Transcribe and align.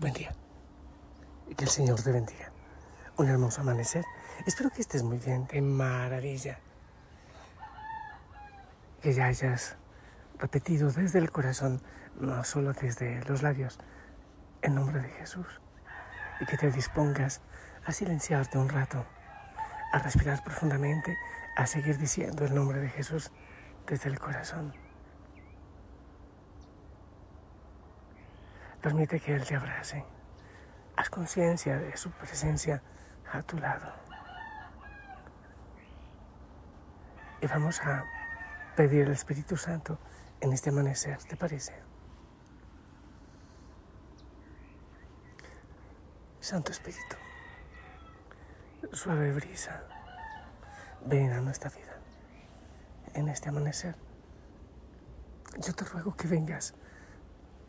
buen 0.00 0.14
día. 0.14 0.34
Y 1.48 1.54
que 1.54 1.64
el 1.64 1.70
Señor 1.70 2.02
te 2.02 2.10
bendiga. 2.10 2.50
Un 3.18 3.28
hermoso 3.28 3.60
amanecer. 3.60 4.04
Espero 4.46 4.70
que 4.70 4.80
estés 4.80 5.02
muy 5.02 5.18
bien, 5.18 5.46
de 5.46 5.60
maravilla. 5.60 6.58
Que 9.02 9.12
ya 9.12 9.26
hayas 9.26 9.76
repetido 10.38 10.90
desde 10.90 11.18
el 11.18 11.30
corazón, 11.30 11.82
no 12.18 12.42
solo 12.44 12.72
desde 12.72 13.22
los 13.24 13.42
labios, 13.42 13.78
en 14.62 14.74
nombre 14.74 15.00
de 15.00 15.10
Jesús. 15.10 15.60
Y 16.40 16.46
que 16.46 16.56
te 16.56 16.70
dispongas 16.70 17.42
a 17.84 17.92
silenciarte 17.92 18.56
un 18.56 18.70
rato, 18.70 19.04
a 19.92 19.98
respirar 19.98 20.42
profundamente, 20.42 21.14
a 21.56 21.66
seguir 21.66 21.98
diciendo 21.98 22.46
el 22.46 22.54
nombre 22.54 22.80
de 22.80 22.88
Jesús 22.88 23.30
desde 23.86 24.08
el 24.08 24.18
corazón. 24.18 24.72
Permite 28.82 29.20
que 29.20 29.34
Él 29.34 29.44
te 29.44 29.56
abrace. 29.56 30.04
Haz 30.96 31.10
conciencia 31.10 31.78
de 31.78 31.96
su 31.96 32.10
presencia 32.10 32.82
a 33.32 33.42
tu 33.42 33.58
lado. 33.58 33.92
Y 37.42 37.46
vamos 37.46 37.80
a 37.82 38.04
pedir 38.76 39.06
al 39.06 39.12
Espíritu 39.12 39.56
Santo 39.56 39.98
en 40.40 40.52
este 40.52 40.70
amanecer, 40.70 41.18
¿te 41.24 41.36
parece? 41.36 41.74
Santo 46.40 46.72
Espíritu, 46.72 47.16
suave 48.92 49.32
brisa, 49.32 49.82
ven 51.04 51.32
a 51.32 51.40
nuestra 51.40 51.70
vida 51.70 51.96
en 53.14 53.28
este 53.28 53.50
amanecer. 53.50 53.94
Yo 55.58 55.74
te 55.74 55.84
ruego 55.84 56.16
que 56.16 56.26
vengas 56.26 56.74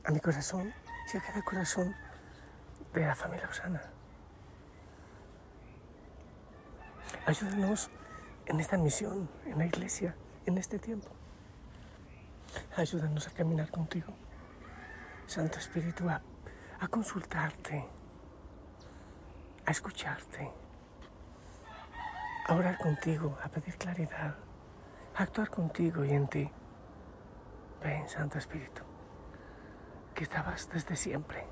a 0.04 0.12
mi 0.12 0.20
corazón 0.20 0.74
y 1.14 1.18
a 1.18 1.22
cada 1.22 1.42
corazón 1.42 1.96
de 2.94 3.02
la 3.02 3.16
familia 3.16 3.48
Osana. 3.50 3.82
Ayúdanos 7.26 7.90
en 8.46 8.60
esta 8.60 8.78
misión, 8.78 9.30
en 9.46 9.58
la 9.58 9.66
iglesia, 9.66 10.16
en 10.46 10.58
este 10.58 10.80
tiempo. 10.80 11.10
Ayúdanos 12.76 13.28
a 13.28 13.32
caminar 13.32 13.70
contigo, 13.70 14.14
Santo 15.26 15.60
Espíritu, 15.60 16.10
a 16.10 16.22
consultarte, 16.90 17.86
a 19.66 19.72
escucharte, 19.72 20.52
a 22.48 22.56
orar 22.56 22.78
contigo, 22.78 23.38
a 23.44 23.50
pedir 23.50 23.78
claridad, 23.78 24.36
a 25.16 25.24
actuar 25.24 25.50
contigo 25.50 26.04
y 26.06 26.12
en 26.12 26.28
ti. 26.28 26.52
Ven, 27.84 28.08
Santo 28.10 28.38
Espíritu, 28.38 28.84
que 30.22 30.26
estabas 30.26 30.70
desde 30.70 30.96
siempre, 30.96 31.44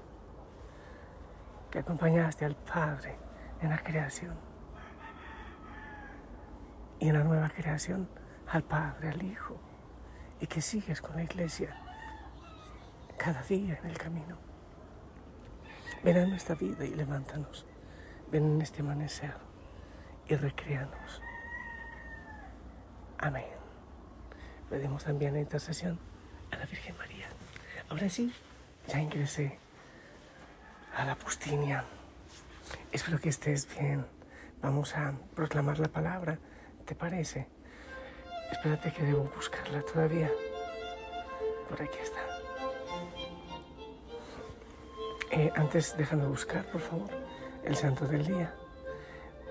que 1.72 1.80
acompañaste 1.80 2.46
al 2.46 2.56
Padre 2.56 3.18
en 3.63 3.72
la 3.72 3.80
creación 3.80 4.38
y 7.00 7.07
en 7.07 7.18
la 7.18 7.24
nueva 7.24 7.50
creación 7.50 8.07
al 8.47 8.62
Padre, 8.62 9.09
al 9.09 9.24
Hijo, 9.24 9.59
y 10.40 10.46
que 10.46 10.62
sigues 10.62 11.02
con 11.02 11.16
la 11.16 11.24
iglesia 11.24 11.75
cada 13.18 13.41
día 13.41 13.80
en 13.81 13.90
el 13.90 13.97
camino. 13.97 14.38
Ven 16.03 16.18
a 16.18 16.25
nuestra 16.28 16.53
vida 16.53 16.86
y 16.86 16.94
levántanos. 16.94 17.66
Ven 18.31 18.53
en 18.53 18.62
este 18.62 18.81
amanecer 18.81 19.34
y 20.28 20.36
recréanos. 20.36 21.24
Amén. 23.18 23.47
Pedimos 24.69 25.06
también 25.06 25.34
la 25.34 25.40
intercesión 25.40 25.97
a 26.51 26.57
la 26.57 26.68
Virgen 26.68 26.96
María. 26.97 27.30
Ahora 27.90 28.07
sí, 28.09 28.31
ya 28.90 29.00
ingresé 29.00 29.58
a 30.96 31.06
la 31.06 31.16
pustinia. 31.16 31.86
Espero 32.92 33.20
que 33.20 33.30
estés 33.30 33.68
bien. 33.78 34.06
Vamos 34.62 34.96
a 34.96 35.14
proclamar 35.36 35.80
la 35.80 35.88
palabra. 35.88 36.40
¿Te 36.86 36.96
parece? 36.96 37.48
Espérate 38.52 38.92
que 38.92 39.04
debo 39.04 39.32
buscarla 39.36 39.82
todavía. 39.84 40.30
Por 41.70 41.82
aquí 41.82 42.00
está. 42.02 42.20
Eh, 45.32 45.52
antes 45.56 45.96
déjame 45.96 46.26
buscar, 46.26 46.66
por 46.72 46.82
favor, 46.82 47.10
el 47.64 47.76
santo 47.76 48.08
del 48.08 48.26
día. 48.26 48.56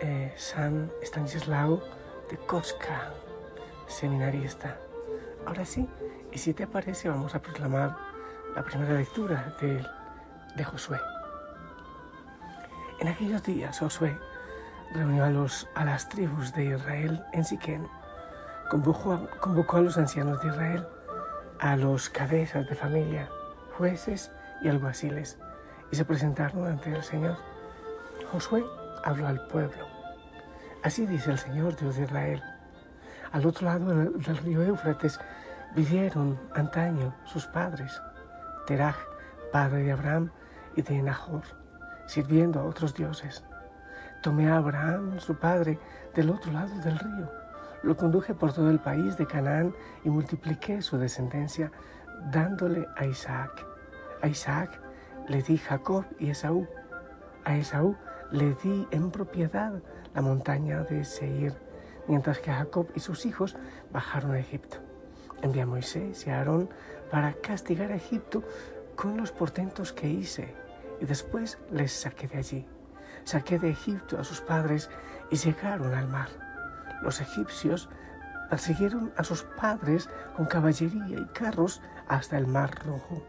Eh, 0.00 0.34
San 0.36 0.90
Stanislao 1.02 1.80
de 2.28 2.36
Kotska, 2.38 3.14
seminarista. 3.86 4.78
Ahora 5.46 5.64
sí, 5.64 5.88
y 6.32 6.38
si 6.38 6.52
te 6.54 6.66
parece, 6.66 7.08
vamos 7.08 7.36
a 7.36 7.40
proclamar 7.40 8.07
la 8.54 8.62
primera 8.62 8.94
lectura 8.94 9.52
de, 9.60 9.84
de 10.56 10.64
Josué. 10.64 11.00
En 13.00 13.08
aquellos 13.08 13.42
días, 13.44 13.78
Josué 13.78 14.18
reunió 14.92 15.24
a, 15.24 15.30
los, 15.30 15.68
a 15.74 15.84
las 15.84 16.08
tribus 16.08 16.52
de 16.54 16.64
Israel 16.64 17.22
en 17.32 17.44
Siquén 17.44 17.86
convocó, 18.68 19.28
convocó 19.40 19.78
a 19.78 19.80
los 19.80 19.98
ancianos 19.98 20.40
de 20.42 20.48
Israel, 20.48 20.86
a 21.58 21.76
los 21.76 22.08
cabezas 22.10 22.68
de 22.68 22.74
familia, 22.74 23.28
jueces 23.76 24.30
y 24.62 24.68
alguaciles, 24.68 25.38
y 25.90 25.96
se 25.96 26.04
presentaron 26.04 26.66
ante 26.66 26.94
el 26.94 27.02
Señor. 27.02 27.36
Josué 28.30 28.64
habló 29.04 29.26
al 29.26 29.46
pueblo. 29.48 29.86
Así 30.82 31.06
dice 31.06 31.30
el 31.30 31.38
Señor 31.38 31.76
Dios 31.76 31.96
de 31.96 32.04
Israel. 32.04 32.42
Al 33.32 33.46
otro 33.46 33.66
lado 33.66 33.86
del 33.94 34.36
río 34.38 34.62
Éufrates 34.62 35.18
vivieron 35.74 36.38
antaño 36.54 37.14
sus 37.24 37.46
padres, 37.46 38.00
Teraj, 38.68 38.96
padre 39.50 39.82
de 39.82 39.92
Abraham 39.92 40.30
y 40.76 40.82
de 40.82 41.02
Nahor, 41.02 41.42
sirviendo 42.06 42.60
a 42.60 42.64
otros 42.64 42.94
dioses. 42.94 43.42
Tomé 44.22 44.48
a 44.48 44.58
Abraham, 44.58 45.18
su 45.18 45.34
padre, 45.36 45.80
del 46.14 46.30
otro 46.30 46.52
lado 46.52 46.78
del 46.80 46.98
río 46.98 47.28
lo 47.82 47.96
conduje 47.96 48.34
por 48.34 48.52
todo 48.52 48.70
el 48.70 48.80
país 48.80 49.16
de 49.16 49.26
Canaán 49.26 49.74
y 50.04 50.10
multipliqué 50.10 50.82
su 50.82 50.98
descendencia 50.98 51.70
dándole 52.30 52.88
a 52.96 53.04
Isaac. 53.06 53.64
A 54.22 54.28
Isaac 54.28 54.80
le 55.28 55.42
di 55.42 55.58
Jacob 55.58 56.04
y 56.18 56.30
Esaú. 56.30 56.66
A 57.44 57.56
Esaú 57.56 57.96
le 58.30 58.54
di 58.54 58.86
en 58.90 59.10
propiedad 59.10 59.72
la 60.14 60.22
montaña 60.22 60.82
de 60.82 61.04
Seir, 61.04 61.54
mientras 62.08 62.40
que 62.40 62.52
Jacob 62.52 62.88
y 62.94 63.00
sus 63.00 63.26
hijos 63.26 63.56
bajaron 63.92 64.32
a 64.32 64.38
Egipto. 64.38 64.87
Envié 65.42 65.62
a 65.62 65.66
Moisés 65.66 66.26
y 66.26 66.30
a 66.30 66.38
Aarón 66.38 66.68
para 67.10 67.34
castigar 67.34 67.92
a 67.92 67.96
Egipto 67.96 68.42
con 68.96 69.16
los 69.16 69.30
portentos 69.30 69.92
que 69.92 70.08
hice, 70.08 70.54
y 71.00 71.04
después 71.04 71.58
les 71.70 71.92
saqué 71.92 72.26
de 72.26 72.38
allí. 72.38 72.66
Saqué 73.24 73.58
de 73.58 73.70
Egipto 73.70 74.18
a 74.18 74.24
sus 74.24 74.40
padres 74.40 74.90
y 75.30 75.36
llegaron 75.36 75.94
al 75.94 76.08
mar. 76.08 76.28
Los 77.02 77.20
egipcios 77.20 77.88
persiguieron 78.50 79.12
a 79.16 79.24
sus 79.24 79.42
padres 79.42 80.08
con 80.36 80.46
caballería 80.46 81.20
y 81.20 81.26
carros 81.26 81.80
hasta 82.08 82.38
el 82.38 82.46
mar 82.46 82.70
rojo, 82.84 83.22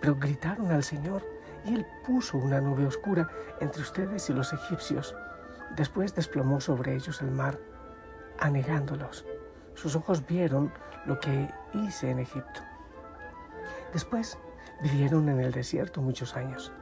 pero 0.00 0.16
gritaron 0.16 0.70
al 0.70 0.84
Señor 0.84 1.22
y 1.64 1.74
él 1.74 1.86
puso 2.06 2.38
una 2.38 2.60
nube 2.60 2.86
oscura 2.86 3.28
entre 3.60 3.82
ustedes 3.82 4.30
y 4.30 4.32
los 4.32 4.52
egipcios. 4.52 5.14
Después 5.76 6.14
desplomó 6.14 6.60
sobre 6.60 6.94
ellos 6.94 7.20
el 7.20 7.30
mar, 7.30 7.58
anegándolos. 8.38 9.26
Sus 9.80 9.96
ojos 9.96 10.26
vieron 10.26 10.72
lo 11.06 11.18
que 11.20 11.48
hice 11.74 12.10
en 12.10 12.18
Egipto. 12.18 12.60
Después 13.92 14.38
vivieron 14.82 15.28
en 15.28 15.40
el 15.40 15.52
desierto 15.52 16.02
muchos 16.02 16.36
años. 16.36 16.72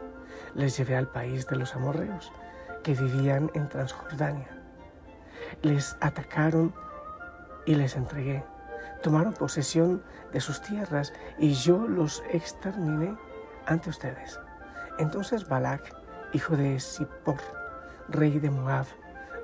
Les 0.55 0.77
llevé 0.77 0.97
al 0.97 1.09
país 1.09 1.47
de 1.47 1.57
los 1.57 1.75
amorreos, 1.75 2.33
que 2.83 2.95
vivían 2.95 3.51
en 3.55 3.69
Transjordania 3.69 4.59
les 5.63 5.97
atacaron 6.01 6.75
y 7.67 7.75
les 7.75 7.97
entregué. 7.97 8.45
Tomaron 9.03 9.33
posesión 9.33 10.03
de 10.33 10.41
sus 10.41 10.61
tierras 10.63 11.13
y 11.39 11.53
yo 11.53 11.87
los 11.87 12.23
exterminé 12.31 13.17
ante 13.67 13.91
ustedes. 13.91 14.41
Entonces 14.99 15.49
Balac, 15.49 15.95
hijo 16.33 16.57
de 16.57 16.81
Zippor, 16.81 17.39
rey 18.09 18.39
de 18.39 18.51
Moab, 18.51 18.87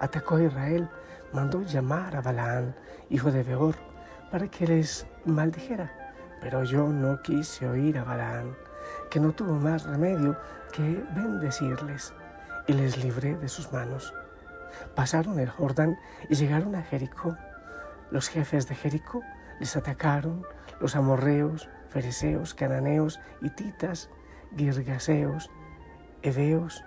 atacó 0.00 0.36
a 0.36 0.42
Israel, 0.42 0.88
mandó 1.34 1.62
llamar 1.62 2.16
a 2.16 2.22
Balaán, 2.22 2.74
hijo 3.10 3.30
de 3.30 3.42
Beor, 3.42 3.74
para 4.30 4.48
que 4.48 4.66
les 4.66 5.06
maldijera. 5.26 5.92
Pero 6.40 6.62
yo 6.64 6.88
no 6.88 7.20
quise 7.22 7.68
oír 7.68 7.98
a 7.98 8.04
Balaán, 8.04 8.56
que 9.10 9.18
no 9.18 9.32
tuvo 9.32 9.54
más 9.54 9.84
remedio 9.84 10.38
que 10.72 11.04
bendecirles, 11.14 12.14
y 12.68 12.72
les 12.72 13.02
libré 13.02 13.34
de 13.34 13.48
sus 13.48 13.72
manos. 13.72 14.14
Pasaron 14.94 15.38
el 15.40 15.50
Jordán 15.50 15.98
y 16.28 16.36
llegaron 16.36 16.74
a 16.76 16.82
Jericó. 16.82 17.36
Los 18.10 18.28
jefes 18.28 18.68
de 18.68 18.76
Jericó 18.76 19.20
les 19.58 19.76
atacaron, 19.76 20.46
los 20.80 20.94
amorreos, 20.94 21.68
fereceos, 21.88 22.54
cananeos, 22.54 23.20
hititas, 23.42 24.08
girgaseos, 24.56 25.50
heveos 26.22 26.84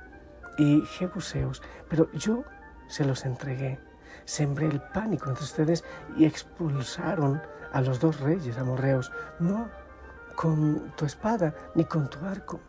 y 0.57 0.81
jebuseos, 0.97 1.61
pero 1.89 2.11
yo 2.13 2.43
se 2.87 3.05
los 3.05 3.25
entregué. 3.25 3.86
Sembré 4.27 4.67
el 4.67 4.81
pánico 4.81 5.29
entre 5.29 5.45
ustedes 5.45 5.85
y 6.17 6.25
expulsaron 6.25 7.41
a 7.71 7.79
los 7.79 8.01
dos 8.01 8.19
reyes 8.19 8.57
amorreos, 8.57 9.09
no 9.39 9.69
con 10.35 10.91
tu 10.97 11.05
espada 11.05 11.55
ni 11.75 11.85
con 11.85 12.09
tu 12.09 12.23
arco, 12.25 12.59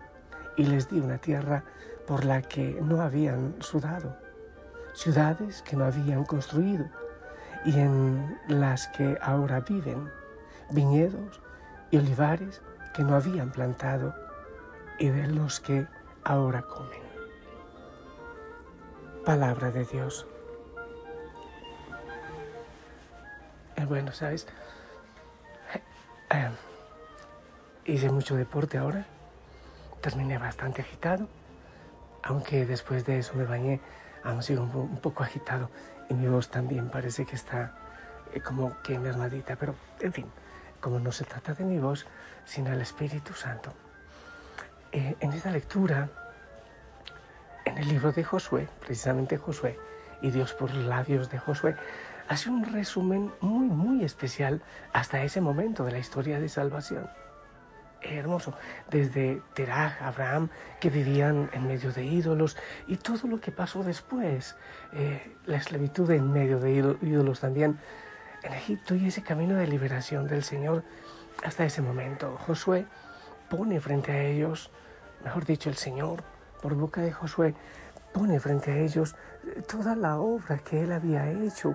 y 0.56 0.66
les 0.66 0.88
di 0.88 1.00
una 1.00 1.19
tierra 1.19 1.64
por 2.06 2.25
la 2.25 2.43
que 2.43 2.81
no 2.81 3.02
habían 3.02 3.56
sudado, 3.58 4.16
ciudades 4.94 5.62
que 5.62 5.75
no 5.75 5.84
habían 5.84 6.25
construido 6.25 6.87
y 7.64 7.76
en 7.81 8.38
las 8.46 8.87
que 8.88 9.19
ahora 9.20 9.58
viven, 9.58 10.08
viñedos 10.70 11.40
y 11.90 11.99
olivares 11.99 12.62
que 12.94 13.02
no 13.02 13.16
habían 13.16 13.50
plantado 13.50 14.14
y 15.00 15.08
de 15.08 15.26
los 15.26 15.58
que 15.58 15.88
ahora 16.22 16.62
comen. 16.62 17.02
Palabra 19.25 19.72
de 19.72 19.84
Dios. 19.87 20.25
Es 23.78 23.86
bueno, 23.86 24.10
¿sabes? 24.10 24.44
Eh, 26.30 26.50
hice 27.84 28.10
mucho 28.10 28.34
deporte 28.34 28.76
ahora, 28.76 29.06
terminé 30.00 30.36
bastante 30.36 30.82
agitado, 30.82 31.28
aunque 32.25 32.66
después 32.66 33.06
de 33.06 33.20
eso 33.20 33.34
me 33.34 33.44
bañé, 33.44 33.80
aún 34.25 34.42
sigo 34.42 34.64
un, 34.64 34.96
poco 34.96 35.22
agitado 35.22 35.70
y 36.08 36.14
mi 36.14 36.26
voz 36.26 36.48
también 36.48 36.90
parece 36.90 37.25
que 37.25 37.36
está 37.36 37.72
eh, 38.34 38.40
como 38.40 38.82
que 38.82 38.98
mermadita, 38.98 39.54
pero 39.54 39.76
en 40.00 40.12
fin, 40.12 40.26
como 40.80 40.98
no 40.98 41.12
se 41.12 41.25
trata 41.25 41.54
de 41.54 41.62
mi 41.62 41.78
voz, 41.78 42.04
sino 42.44 42.70
del 42.70 42.80
Espíritu 42.80 43.32
Santo. 43.32 43.72
Eh, 44.90 45.14
en 45.20 45.32
esta 45.32 45.52
lectura, 45.52 46.08
en 47.64 47.78
el 47.78 47.86
libro 47.86 48.10
de 48.10 48.25
Josué, 48.25 48.69
precisamente 48.80 49.36
Josué, 49.36 49.78
y 50.20 50.32
Dios 50.32 50.52
por 50.52 50.75
los 50.75 50.84
labios 50.84 51.30
de 51.30 51.38
Josué, 51.38 51.76
hace 52.28 52.50
un 52.50 52.64
resumen 52.64 53.32
muy, 53.40 53.66
muy 53.66 54.04
especial 54.04 54.60
hasta 54.92 55.22
ese 55.22 55.40
momento 55.40 55.84
de 55.84 55.92
la 55.92 55.98
historia 55.98 56.38
de 56.38 56.48
salvación. 56.48 57.08
Hermoso, 58.00 58.54
desde 58.90 59.42
Terah, 59.54 59.96
Abraham, 60.00 60.50
que 60.78 60.88
vivían 60.88 61.50
en 61.52 61.66
medio 61.66 61.90
de 61.90 62.04
ídolos, 62.04 62.56
y 62.86 62.96
todo 62.96 63.26
lo 63.26 63.40
que 63.40 63.50
pasó 63.50 63.82
después, 63.82 64.56
eh, 64.92 65.34
la 65.46 65.56
esclavitud 65.56 66.08
en 66.12 66.30
medio 66.30 66.60
de 66.60 66.96
ídolos 67.02 67.40
también, 67.40 67.78
en 68.42 68.52
Egipto 68.52 68.94
y 68.94 69.08
ese 69.08 69.22
camino 69.22 69.56
de 69.56 69.66
liberación 69.66 70.28
del 70.28 70.44
Señor 70.44 70.84
hasta 71.42 71.64
ese 71.64 71.82
momento. 71.82 72.38
Josué 72.46 72.86
pone 73.48 73.80
frente 73.80 74.12
a 74.12 74.22
ellos, 74.22 74.70
mejor 75.25 75.44
dicho, 75.44 75.70
el 75.70 75.76
Señor, 75.76 76.22
por 76.62 76.75
boca 76.75 77.00
de 77.00 77.10
Josué, 77.10 77.54
pone 78.12 78.38
frente 78.38 78.70
a 78.70 78.76
ellos 78.78 79.16
eh, 79.44 79.62
toda 79.62 79.96
la 79.96 80.20
obra 80.20 80.58
que 80.58 80.82
él 80.82 80.92
había 80.92 81.28
hecho 81.30 81.75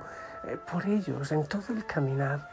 por 0.71 0.85
ellos 0.85 1.31
en 1.31 1.45
todo 1.45 1.73
el 1.73 1.85
caminar. 1.85 2.49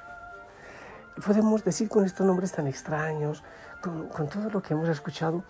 Podemos 1.24 1.64
decir 1.64 1.88
con 1.88 2.04
estos 2.04 2.26
nombres 2.26 2.52
tan 2.52 2.66
extraños, 2.66 3.42
con, 3.80 4.28
todo 4.28 4.48
lo 4.50 4.62
que 4.62 4.74
hemos 4.74 4.88
escuchado, 4.88 5.42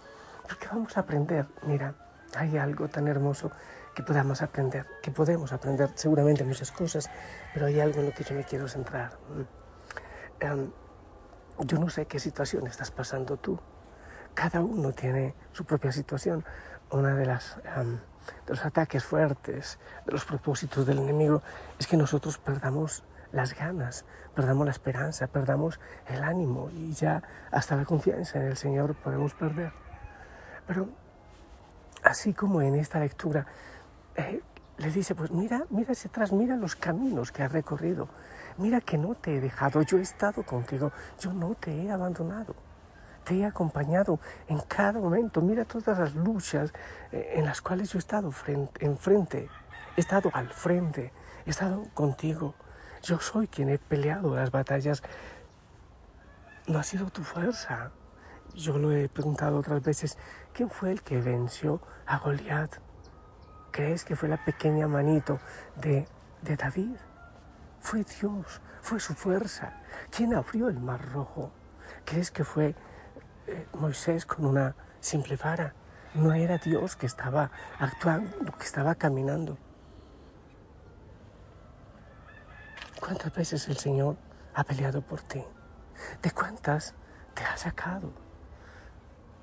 porque 0.42 0.66
vamos 0.68 0.96
a 0.96 1.00
aprender. 1.00 1.46
Mira, 1.62 1.94
hay 2.34 2.56
algo 2.56 2.88
tan 2.88 3.08
hermoso 3.08 3.50
que 3.94 4.02
podamos 4.02 4.42
aprender, 4.42 4.86
que 5.02 5.10
podemos 5.10 5.52
aprender 5.52 5.90
seguramente 5.94 6.44
muchas 6.44 6.72
cosas, 6.72 7.10
pero 7.52 7.66
hay 7.66 7.80
algo 7.80 8.00
en 8.00 8.06
lo 8.06 8.12
que 8.12 8.24
yo 8.24 8.34
me 8.34 8.44
quiero 8.44 8.68
centrar. 8.68 9.18
Em, 10.40 10.70
yo 11.58 11.78
no 11.78 11.90
sé 11.90 12.06
qué 12.06 12.18
situación 12.18 12.66
estás 12.66 12.90
pasando 12.90 13.36
tú. 13.36 13.58
Cada 14.34 14.60
uno 14.60 14.92
tiene 14.92 15.34
su 15.52 15.64
propia 15.64 15.92
situación. 15.92 16.44
Una 16.90 17.14
de 17.14 17.26
las 17.26 17.58
em, 17.76 17.98
de 18.46 18.54
los 18.54 18.64
ataques 18.64 19.04
fuertes, 19.04 19.78
de 20.06 20.12
los 20.12 20.24
propósitos 20.24 20.86
del 20.86 20.98
enemigo, 20.98 21.42
es 21.78 21.86
que 21.86 21.96
nosotros 21.96 22.38
perdamos 22.38 23.02
las 23.32 23.54
ganas, 23.54 24.04
perdamos 24.34 24.66
la 24.66 24.72
esperanza, 24.72 25.26
perdamos 25.26 25.80
el 26.08 26.22
ánimo 26.22 26.70
y 26.72 26.92
ya 26.92 27.22
hasta 27.50 27.76
la 27.76 27.84
confianza 27.84 28.38
en 28.38 28.46
el 28.46 28.56
Señor 28.56 28.94
podemos 28.94 29.34
perder. 29.34 29.72
Pero 30.66 30.88
así 32.02 32.32
como 32.32 32.62
en 32.62 32.74
esta 32.74 32.98
lectura 32.98 33.46
eh, 34.16 34.42
le 34.78 34.90
dice, 34.90 35.14
pues 35.14 35.30
mira, 35.30 35.66
mira 35.70 35.92
hacia 35.92 36.08
atrás, 36.08 36.32
mira 36.32 36.56
los 36.56 36.74
caminos 36.74 37.32
que 37.32 37.42
has 37.42 37.52
recorrido, 37.52 38.08
mira 38.56 38.80
que 38.80 38.96
no 38.96 39.14
te 39.14 39.36
he 39.36 39.40
dejado, 39.40 39.82
yo 39.82 39.98
he 39.98 40.02
estado 40.02 40.42
contigo, 40.42 40.92
yo 41.18 41.32
no 41.32 41.54
te 41.54 41.70
he 41.70 41.90
abandonado, 41.90 42.54
te 43.30 43.36
he 43.36 43.46
acompañado 43.46 44.18
en 44.48 44.58
cada 44.58 44.98
momento, 44.98 45.40
mira 45.40 45.64
todas 45.64 45.96
las 45.96 46.16
luchas 46.16 46.72
eh, 47.12 47.34
en 47.36 47.44
las 47.44 47.60
cuales 47.60 47.92
yo 47.92 47.98
he 47.98 48.00
estado 48.00 48.32
frente, 48.32 48.84
enfrente, 48.84 49.48
he 49.96 50.00
estado 50.00 50.32
al 50.34 50.48
frente, 50.52 51.12
he 51.46 51.50
estado 51.50 51.84
contigo, 51.94 52.56
yo 53.04 53.20
soy 53.20 53.46
quien 53.46 53.68
he 53.68 53.78
peleado 53.78 54.34
las 54.34 54.50
batallas, 54.50 55.04
no 56.66 56.80
ha 56.80 56.82
sido 56.82 57.08
tu 57.10 57.22
fuerza. 57.22 57.92
Yo 58.56 58.78
lo 58.78 58.90
he 58.90 59.08
preguntado 59.08 59.58
otras 59.58 59.80
veces, 59.80 60.18
¿quién 60.52 60.68
fue 60.68 60.90
el 60.90 61.02
que 61.02 61.20
venció 61.20 61.80
a 62.06 62.18
Goliat? 62.18 62.78
¿Crees 63.70 64.04
que 64.04 64.16
fue 64.16 64.28
la 64.28 64.44
pequeña 64.44 64.88
manito 64.88 65.38
de, 65.76 66.08
de 66.42 66.56
David? 66.56 66.96
Fue 67.78 68.02
Dios, 68.02 68.60
fue 68.82 68.98
su 68.98 69.14
fuerza. 69.14 69.80
¿Quién 70.10 70.34
abrió 70.34 70.68
el 70.68 70.80
mar 70.80 71.12
rojo? 71.12 71.52
¿Crees 72.04 72.32
que 72.32 72.42
fue 72.42 72.74
Moisés 73.74 74.26
con 74.26 74.46
una 74.46 74.74
simple 75.00 75.36
vara? 75.36 75.74
No 76.14 76.32
era 76.32 76.58
Dios 76.58 76.96
que 76.96 77.06
estaba 77.06 77.50
actuando, 77.78 78.52
que 78.58 78.64
estaba 78.64 78.94
caminando. 78.94 79.56
¿Cuántas 82.98 83.34
veces 83.34 83.68
el 83.68 83.76
Señor 83.76 84.16
ha 84.54 84.64
peleado 84.64 85.02
por 85.02 85.22
ti? 85.22 85.42
¿De 86.22 86.30
cuántas 86.30 86.94
te 87.34 87.44
ha 87.44 87.56
sacado? 87.56 88.12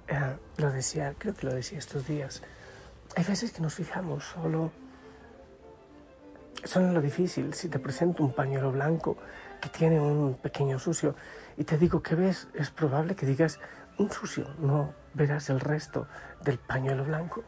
Eh, 0.07 0.37
lo 0.57 0.71
decía, 0.71 1.15
creo 1.17 1.33
que 1.33 1.45
lo 1.45 1.53
decía 1.53 1.79
estos 1.79 2.07
días. 2.07 2.41
Hay 3.15 3.23
veces 3.23 3.51
que 3.51 3.61
nos 3.61 3.73
fijamos 3.73 4.23
solo, 4.25 4.71
solo 6.63 6.87
en 6.87 6.93
lo 6.93 7.01
difícil. 7.01 7.53
Si 7.53 7.67
te 7.67 7.79
presento 7.79 8.23
un 8.23 8.33
pañuelo 8.33 8.71
blanco 8.71 9.17
que 9.61 9.69
tiene 9.69 9.99
un 9.99 10.35
pequeño 10.35 10.79
sucio 10.79 11.15
y 11.57 11.63
te 11.63 11.77
digo 11.77 12.01
que 12.01 12.15
ves, 12.15 12.47
es 12.53 12.69
probable 12.69 13.15
que 13.15 13.25
digas 13.25 13.59
sucio, 14.11 14.47
no 14.59 14.93
verás 15.13 15.49
el 15.49 15.59
resto 15.59 16.07
del 16.43 16.57
pañuelo 16.59 17.05
blanco. 17.05 17.43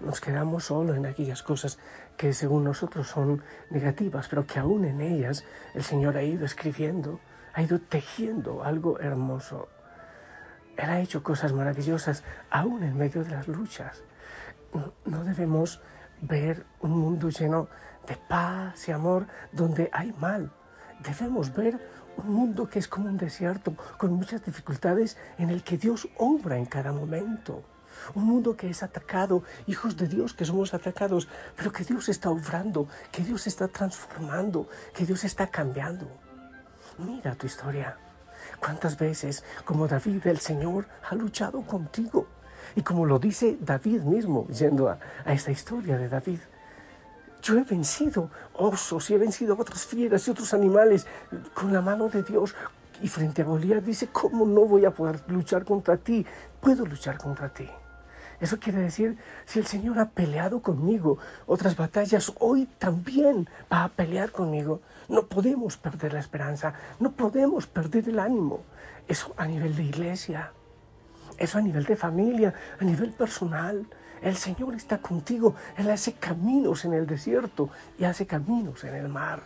Nos 0.00 0.20
quedamos 0.20 0.64
solo 0.64 0.94
en 0.94 1.06
aquellas 1.06 1.42
cosas 1.42 1.78
que 2.16 2.32
según 2.32 2.64
nosotros 2.64 3.08
son 3.08 3.42
negativas, 3.70 4.26
pero 4.28 4.46
que 4.46 4.58
aún 4.58 4.84
en 4.84 5.00
ellas 5.00 5.44
el 5.74 5.84
Señor 5.84 6.16
ha 6.16 6.22
ido 6.22 6.44
escribiendo, 6.44 7.20
ha 7.54 7.62
ido 7.62 7.80
tejiendo 7.80 8.64
algo 8.64 8.98
hermoso. 8.98 9.68
Él 10.76 10.90
ha 10.90 11.00
hecho 11.00 11.22
cosas 11.22 11.52
maravillosas 11.52 12.24
aún 12.50 12.82
en 12.82 12.96
medio 12.96 13.22
de 13.22 13.30
las 13.30 13.46
luchas 13.46 14.02
no 15.04 15.24
debemos 15.24 15.80
ver 16.20 16.64
un 16.80 16.92
mundo 16.92 17.28
lleno 17.28 17.68
de 18.06 18.16
paz 18.16 18.88
y 18.88 18.92
amor 18.92 19.26
donde 19.52 19.90
hay 19.92 20.12
mal. 20.12 20.50
Debemos 21.00 21.52
ver 21.54 21.78
un 22.16 22.32
mundo 22.32 22.68
que 22.68 22.78
es 22.78 22.88
como 22.88 23.08
un 23.08 23.16
desierto, 23.16 23.74
con 23.96 24.12
muchas 24.12 24.44
dificultades, 24.44 25.16
en 25.38 25.50
el 25.50 25.62
que 25.62 25.78
Dios 25.78 26.08
obra 26.18 26.56
en 26.58 26.66
cada 26.66 26.92
momento. 26.92 27.62
Un 28.14 28.24
mundo 28.24 28.56
que 28.56 28.68
es 28.70 28.82
atacado, 28.82 29.42
hijos 29.66 29.96
de 29.96 30.08
Dios 30.08 30.34
que 30.34 30.44
somos 30.44 30.74
atacados, 30.74 31.28
pero 31.56 31.72
que 31.72 31.84
Dios 31.84 32.08
está 32.08 32.30
obrando, 32.30 32.88
que 33.10 33.22
Dios 33.22 33.46
está 33.46 33.68
transformando, 33.68 34.68
que 34.94 35.06
Dios 35.06 35.24
está 35.24 35.46
cambiando. 35.46 36.06
Mira 36.98 37.34
tu 37.34 37.46
historia. 37.46 37.96
¿Cuántas 38.60 38.98
veces, 38.98 39.44
como 39.64 39.88
David, 39.88 40.26
el 40.26 40.38
Señor 40.38 40.86
ha 41.08 41.14
luchado 41.14 41.62
contigo? 41.62 42.26
Y 42.74 42.82
como 42.82 43.06
lo 43.06 43.18
dice 43.18 43.58
David 43.60 44.02
mismo, 44.02 44.46
yendo 44.48 44.88
a, 44.88 44.98
esta 45.26 45.50
historia 45.50 45.98
de 45.98 46.08
David, 46.08 46.38
yo 47.42 47.58
he 47.58 47.64
vencido 47.64 48.30
osos 48.54 49.10
y 49.10 49.14
he 49.14 49.18
vencido 49.18 49.56
otras 49.58 49.84
fieras 49.84 50.26
y 50.26 50.30
otros 50.30 50.54
animales 50.54 51.06
con 51.54 51.72
la 51.72 51.80
mano 51.80 52.08
de 52.08 52.22
Dios. 52.22 52.54
Y 53.02 53.08
frente 53.08 53.42
a 53.42 53.44
Goliat 53.44 53.82
dice, 53.82 54.08
¿cómo 54.12 54.46
no 54.46 54.60
voy 54.62 54.84
a 54.84 54.92
poder 54.92 55.20
luchar 55.26 55.64
contra 55.64 55.96
ti? 55.96 56.24
Puedo 56.60 56.86
luchar 56.86 57.18
contra 57.18 57.48
ti. 57.52 57.68
Eso 58.40 58.58
quiere 58.58 58.80
decir, 58.80 59.18
si 59.44 59.58
el 59.58 59.66
Señor 59.66 59.98
ha 59.98 60.10
peleado 60.10 60.62
conmigo 60.62 61.18
otras 61.46 61.76
batallas, 61.76 62.32
hoy 62.40 62.66
también 62.78 63.48
va 63.72 63.84
a 63.84 63.88
pelear 63.88 64.32
conmigo. 64.32 64.80
No 65.08 65.26
podemos 65.26 65.76
perder 65.76 66.12
la 66.12 66.20
esperanza, 66.20 66.74
no 66.98 67.12
podemos 67.12 67.66
perder 67.66 68.08
el 68.08 68.18
ánimo. 68.18 68.62
Eso 69.06 69.32
a 69.36 69.46
nivel 69.46 69.76
de 69.76 69.84
iglesia, 69.84 70.52
eso 71.38 71.58
a 71.58 71.60
nivel 71.60 71.84
de 71.84 71.96
familia, 71.96 72.54
a 72.80 72.84
nivel 72.84 73.12
personal. 73.12 73.86
El 74.22 74.36
Señor 74.36 74.74
está 74.76 74.98
contigo, 74.98 75.56
Él 75.76 75.90
hace 75.90 76.12
caminos 76.12 76.84
en 76.84 76.94
el 76.94 77.06
desierto 77.06 77.70
y 77.98 78.04
hace 78.04 78.24
caminos 78.26 78.84
en 78.84 78.94
el 78.94 79.08
mar. 79.08 79.42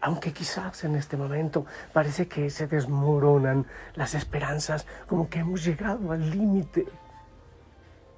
Aunque 0.00 0.32
quizás 0.32 0.84
en 0.84 0.94
este 0.94 1.16
momento 1.16 1.66
parece 1.92 2.28
que 2.28 2.48
se 2.48 2.68
desmoronan 2.68 3.66
las 3.94 4.14
esperanzas, 4.14 4.86
como 5.08 5.28
que 5.28 5.40
hemos 5.40 5.64
llegado 5.64 6.12
al 6.12 6.30
límite. 6.30 6.86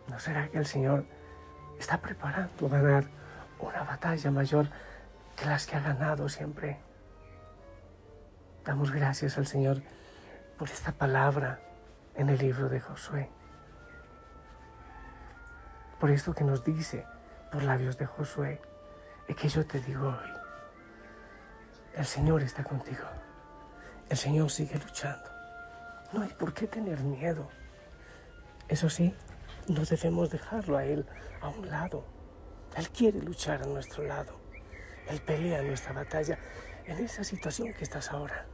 ¿No 0.08 0.18
será 0.18 0.48
que 0.48 0.58
el 0.58 0.66
Señor 0.66 1.06
está 1.78 1.98
preparando 1.98 2.68
ganar 2.68 3.04
una 3.58 3.84
batalla 3.84 4.30
mayor 4.30 4.68
que 5.34 5.46
las 5.46 5.66
que 5.66 5.76
ha 5.76 5.80
ganado 5.80 6.28
siempre? 6.28 6.78
Damos 8.66 8.90
gracias 8.90 9.38
al 9.38 9.46
Señor 9.46 9.80
por 10.58 10.68
esta 10.68 10.92
palabra 10.92 11.58
en 12.16 12.28
el 12.28 12.36
libro 12.36 12.68
de 12.68 12.80
Josué. 12.80 13.37
Por 15.98 16.10
esto 16.10 16.32
que 16.32 16.44
nos 16.44 16.62
dice 16.62 17.04
por 17.50 17.64
labios 17.64 17.98
de 17.98 18.06
Josué, 18.06 18.60
es 19.26 19.34
que 19.34 19.48
yo 19.48 19.66
te 19.66 19.80
digo 19.80 20.08
hoy, 20.08 20.32
el 21.94 22.06
Señor 22.06 22.42
está 22.42 22.62
contigo, 22.62 23.04
el 24.08 24.16
Señor 24.16 24.48
sigue 24.50 24.78
luchando, 24.78 25.28
no 26.12 26.22
hay 26.22 26.28
por 26.28 26.54
qué 26.54 26.68
tener 26.68 27.00
miedo. 27.00 27.48
Eso 28.68 28.88
sí, 28.88 29.12
no 29.66 29.84
debemos 29.84 30.30
dejarlo 30.30 30.76
a 30.76 30.84
Él 30.84 31.04
a 31.40 31.48
un 31.48 31.68
lado. 31.68 32.04
Él 32.76 32.88
quiere 32.90 33.20
luchar 33.20 33.62
a 33.62 33.66
nuestro 33.66 34.04
lado. 34.04 34.38
Él 35.08 35.20
pelea 35.20 35.62
nuestra 35.62 35.92
batalla 35.92 36.38
en 36.86 36.98
esa 36.98 37.24
situación 37.24 37.72
que 37.72 37.82
estás 37.82 38.12
ahora, 38.12 38.46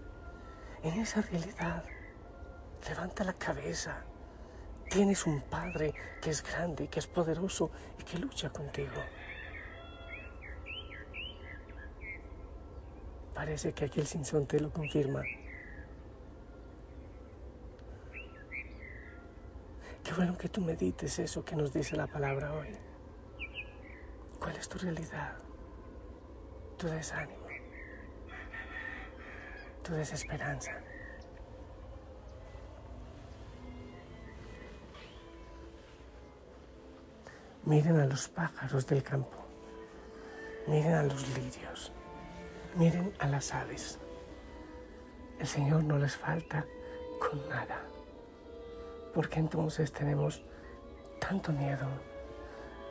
en 0.82 1.00
esa 1.00 1.20
realidad. 1.20 1.84
Levanta 2.88 3.22
la 3.24 3.34
cabeza. 3.34 4.04
Tienes 4.94 5.26
un 5.26 5.40
Padre 5.40 5.92
que 6.22 6.30
es 6.30 6.40
grande, 6.40 6.86
que 6.86 7.00
es 7.00 7.08
poderoso 7.08 7.68
y 7.98 8.04
que 8.04 8.16
lucha 8.16 8.50
contigo. 8.50 9.02
Parece 13.34 13.72
que 13.72 13.86
aquí 13.86 13.98
el 13.98 14.06
sinsonte 14.06 14.60
lo 14.60 14.70
confirma. 14.70 15.24
Qué 20.04 20.12
bueno 20.16 20.38
que 20.38 20.48
tú 20.48 20.60
medites 20.60 21.18
eso 21.18 21.44
que 21.44 21.56
nos 21.56 21.72
dice 21.72 21.96
la 21.96 22.06
palabra 22.06 22.52
hoy. 22.52 22.68
¿Cuál 24.38 24.54
es 24.54 24.68
tu 24.68 24.78
realidad? 24.78 25.36
Tu 26.78 26.86
desánimo, 26.86 27.48
tu 29.82 29.92
desesperanza. 29.92 30.83
Miren 37.66 37.98
a 38.00 38.06
los 38.06 38.28
pájaros 38.28 38.86
del 38.86 39.02
campo, 39.02 39.38
miren 40.66 40.94
a 40.94 41.02
los 41.02 41.26
lirios, 41.36 41.92
miren 42.76 43.12
a 43.18 43.28
las 43.28 43.54
aves. 43.54 43.98
El 45.38 45.46
Señor 45.46 45.84
no 45.84 45.98
les 45.98 46.16
falta 46.16 46.64
con 47.18 47.48
nada 47.48 47.84
qué 49.34 49.40
entonces 49.40 49.92
tenemos 49.92 50.42
tanto 51.20 51.52
miedo? 51.52 51.88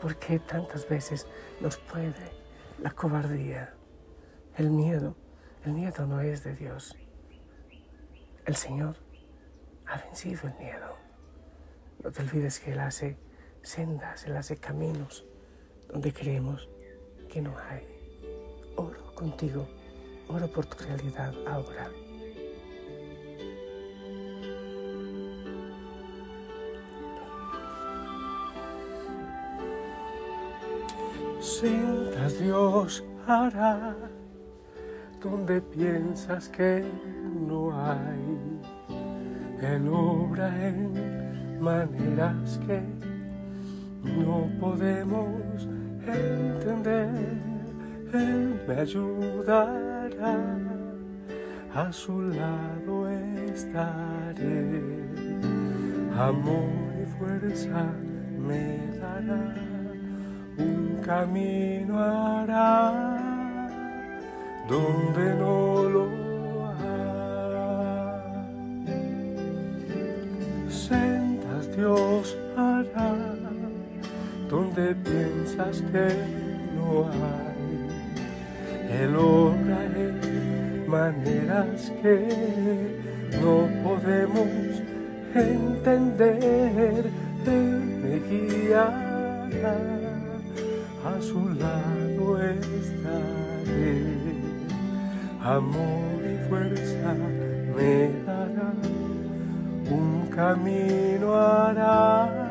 ¿Por 0.02 0.18
qué 0.18 0.40
tantas 0.40 0.88
veces 0.88 1.26
nos 1.62 1.78
puede 1.78 2.32
la 2.80 2.92
cobardía? 2.92 3.74
El 4.58 4.70
miedo, 4.70 5.16
el 5.64 5.72
miedo 5.72 6.06
no 6.06 6.20
es 6.20 6.44
de 6.44 6.56
Dios. 6.56 6.98
El 8.46 8.56
Señor 8.56 8.98
ha 9.86 9.98
vencido 9.98 10.50
el 10.50 10.56
miedo. 10.56 10.98
No 12.04 12.12
te 12.12 12.22
olvides 12.22 12.60
que 12.60 12.74
Él 12.74 12.80
hace 12.80 13.18
sendas, 13.64 14.26
Él 14.26 14.38
hace 14.38 14.58
caminos 14.58 15.26
donde 15.92 16.14
creemos 16.14 16.70
que 17.30 17.42
no 17.42 17.58
hay. 17.58 17.88
Oro 18.76 19.16
contigo, 19.16 19.68
oro 20.28 20.48
por 20.48 20.66
tu 20.66 20.84
realidad 20.84 21.34
ahora. 21.48 21.90
sentas 31.44 32.40
Dios 32.40 33.04
hará 33.28 33.96
donde 35.22 35.62
piensas 35.62 36.50
que 36.50 36.86
no 37.48 37.72
hay. 37.72 38.60
Él 39.62 39.88
obra 39.90 40.50
en 40.68 41.60
maneras 41.62 42.60
que 42.66 43.13
no 44.04 44.50
podemos 44.60 45.68
entender. 46.06 47.10
Él 48.14 48.62
me 48.68 48.76
ayudará, 48.76 50.10
a 51.74 51.92
su 51.92 52.22
lado 52.22 53.10
estaré. 53.10 54.82
Amor 56.16 56.70
y 57.02 57.06
fuerza 57.18 57.92
me 58.38 58.78
dará 59.00 59.56
un 60.58 61.02
camino 61.04 61.98
hará 62.00 63.24
donde 64.70 65.36
no 65.36 65.84
lo 65.90 66.23
donde 74.76 74.96
piensas 74.96 75.82
que 75.92 76.08
no 76.76 77.06
hay. 77.10 77.54
Él 79.02 79.16
obra 79.16 79.86
en 79.96 80.88
maneras 80.88 81.92
que 82.02 82.18
no 83.42 83.68
podemos 83.84 84.48
entender. 85.34 87.10
Él 87.46 87.82
me 88.02 88.20
guiará 88.30 89.78
a 91.06 91.22
su 91.22 91.50
lado 91.50 92.42
estaré. 92.42 94.14
Amor 95.42 96.22
y 96.24 96.38
fuerza 96.48 97.14
me 97.76 98.10
dará, 98.26 98.74
un 99.92 100.28
camino 100.30 101.36
hará 101.36 102.44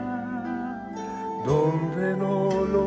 donde 1.47 1.92
no 2.17 2.49
lo. 2.73 2.87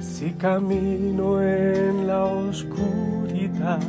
Si 0.00 0.32
camino 0.32 1.42
en 1.42 2.06
la 2.06 2.24
oscuridad, 2.24 3.80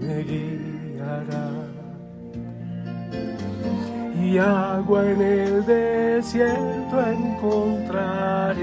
me 0.00 0.22
guiará 0.22 1.68
y 4.28 4.38
agua 4.38 5.10
en 5.10 5.22
el 5.22 5.64
desierto 5.64 7.00
encontraré. 7.00 8.58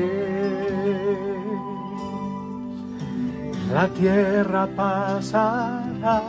La 3.73 3.87
tierra 3.89 4.67
pasará, 4.75 6.21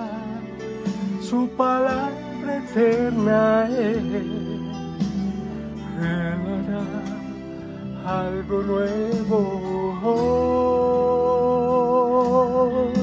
su 1.21 1.49
palabra 1.57 2.57
eterna 2.57 3.69
es. 3.69 4.26
Algo 8.07 8.63
nuevo 8.63 9.99
hoy. 12.85 12.95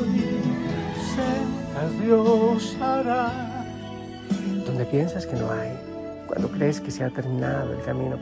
Sentas 1.13 2.01
Dios 2.01 2.77
hará 2.79 3.31
donde 4.65 4.85
piensas 4.85 5.27
que 5.27 5.35
no 5.35 5.51
hay 5.51 5.71
cuando 6.25 6.47
crees 6.49 6.79
que 6.79 6.89
se 6.89 7.03
ha 7.03 7.09
terminado 7.09 7.73
el 7.73 7.81
camino, 7.81 8.17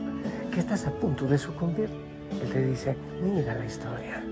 que 0.52 0.58
estás 0.60 0.86
a 0.86 0.90
punto 0.90 1.24
de 1.26 1.38
sucumbir, 1.38 1.88
Él 2.42 2.50
te 2.52 2.66
dice, 2.66 2.96
mira 3.22 3.54
la 3.54 3.64
historia, 3.64 4.22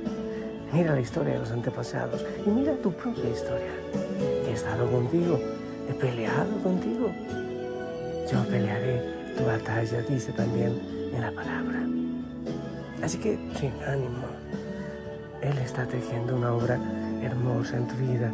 mira 0.73 0.92
la 0.92 1.00
historia 1.00 1.35
de 1.35 1.38
los 1.38 1.50
antepasados 1.50 2.26
y 2.45 2.50
mira 2.50 2.75
tu 2.75 2.92
propia 2.92 3.30
historia. 3.30 3.71
He 4.47 4.52
estado 4.52 4.90
contigo, 4.90 5.40
he 5.88 5.95
peleado 5.95 6.59
contigo. 6.62 7.11
Yo 8.30 8.45
pelearé 8.49 9.02
tu 9.38 9.45
batalla, 9.45 10.02
dice 10.02 10.33
también 10.33 10.78
en 11.14 11.21
la 11.21 11.30
palabra. 11.30 11.87
Así 13.02 13.19
que, 13.19 13.38
sin 13.59 13.73
ánimo, 13.83 14.26
Él 15.42 15.57
está 15.59 15.87
tejiendo 15.87 16.37
una 16.37 16.52
obra 16.52 16.78
hermosa 17.23 17.76
en 17.76 17.88
tu 17.88 17.95
vida 17.97 18.33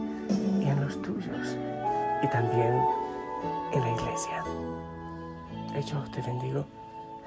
y 0.60 0.68
en 0.68 0.80
los 0.80 1.00
tuyos, 1.02 1.56
y 2.22 2.28
también 2.28 2.74
en 3.72 3.80
la 3.80 3.90
iglesia. 3.90 4.44
Yo 5.86 6.02
te 6.10 6.22
bendigo 6.22 6.64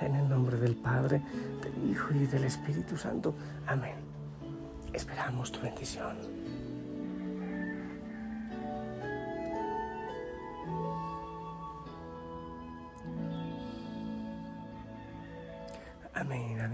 en 0.02 0.16
el 0.16 0.28
nombre 0.28 0.58
del 0.58 0.76
Padre, 0.76 1.22
del 1.62 1.92
Hijo 1.92 2.14
y 2.14 2.26
del 2.26 2.46
Espíritu 2.46 2.98
Santo. 2.98 3.34
Amén. 3.68 3.96
Esperamos 4.94 5.52
tu 5.52 5.62
bendición. 5.62 6.18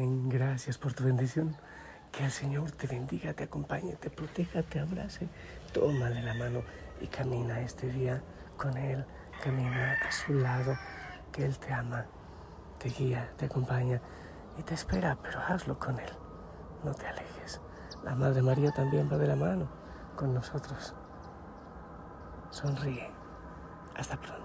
Gracias 0.05 0.77
por 0.77 0.93
tu 0.93 1.03
bendición. 1.03 1.55
Que 2.11 2.25
el 2.25 2.31
Señor 2.31 2.71
te 2.71 2.87
bendiga, 2.87 3.33
te 3.33 3.45
acompañe, 3.45 3.95
te 3.95 4.09
proteja, 4.09 4.61
te 4.63 4.79
abrace. 4.79 5.27
Tómale 5.73 6.21
la 6.21 6.33
mano 6.35 6.61
y 7.01 7.07
camina 7.07 7.59
este 7.61 7.89
día 7.89 8.21
con 8.55 8.77
Él. 8.77 9.05
Camina 9.43 9.93
a 10.07 10.11
su 10.11 10.33
lado, 10.33 10.77
que 11.31 11.43
Él 11.45 11.57
te 11.57 11.73
ama, 11.73 12.05
te 12.79 12.89
guía, 12.89 13.31
te 13.37 13.45
acompaña 13.45 13.99
y 14.57 14.63
te 14.63 14.75
espera, 14.75 15.17
pero 15.21 15.39
hazlo 15.39 15.77
con 15.77 15.99
Él. 15.99 16.11
No 16.83 16.93
te 16.93 17.07
alejes. 17.07 17.59
La 18.03 18.15
Madre 18.15 18.41
María 18.41 18.71
también 18.71 19.09
va 19.11 19.17
de 19.17 19.27
la 19.27 19.35
mano 19.35 19.67
con 20.15 20.33
nosotros. 20.33 20.95
Sonríe. 22.51 23.11
Hasta 23.95 24.15
pronto. 24.21 24.44